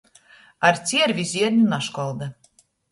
[0.71, 2.33] Ar ciervi zierņu naškolda.